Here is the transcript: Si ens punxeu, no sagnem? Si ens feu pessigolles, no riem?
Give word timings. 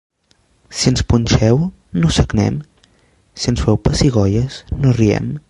Si 0.77 0.87
ens 0.91 1.03
punxeu, 1.11 1.59
no 2.03 2.09
sagnem? 2.17 2.59
Si 3.43 3.53
ens 3.53 3.63
feu 3.67 3.79
pessigolles, 3.89 4.61
no 4.83 4.99
riem? 5.01 5.33